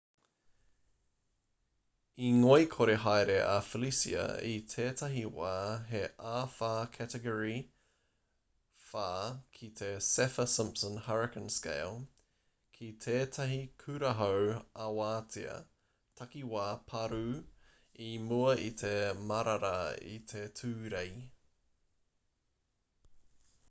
[2.27, 5.51] i ngoikore haere a felicia i tētahi wā
[5.89, 7.59] he āwhā category
[8.93, 9.11] 4
[9.57, 11.93] ki te saffir-simpson hurricane scale
[12.79, 15.57] ki tētahi kurahau-awatea
[16.23, 17.25] takiwā pārū
[18.07, 18.95] i mua i te
[19.33, 19.75] marara
[20.13, 21.13] i te tūrei